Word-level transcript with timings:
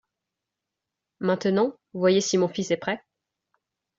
Maintenant, 1.19 1.75
voyez 1.93 2.21
si 2.21 2.39
mon 2.39 2.47
fils 2.47 2.71
est 2.71 2.77
prêt? 2.77 3.03